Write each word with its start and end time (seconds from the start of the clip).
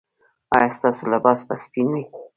ایا 0.55 0.69
ستاسو 0.77 1.03
لباس 1.13 1.39
به 1.47 1.55
سپین 1.63 1.87
وي؟ 1.93 2.03